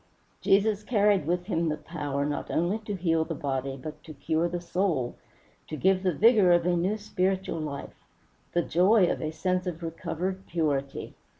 Jesus 0.41 0.81
carried 0.81 1.27
with 1.27 1.45
him 1.45 1.69
the 1.69 1.77
power 1.77 2.25
not 2.25 2.49
only 2.49 2.79
to 2.85 2.95
heal 2.95 3.23
the 3.23 3.35
body 3.35 3.77
but 3.77 4.03
to 4.03 4.15
cure 4.15 4.49
the 4.49 4.59
soul, 4.59 5.15
to 5.67 5.77
give 5.77 6.01
the 6.01 6.11
vigor 6.15 6.51
of 6.51 6.65
a 6.65 6.75
new 6.75 6.97
spiritual 6.97 7.59
life, 7.59 8.03
the 8.53 8.63
joy 8.63 9.05
of 9.11 9.21
a 9.21 9.29
sense 9.29 9.67
of 9.67 9.83
recovered 9.83 10.47
purity. 10.47 11.13